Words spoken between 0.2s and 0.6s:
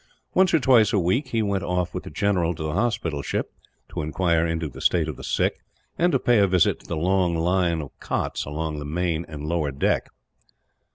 Once or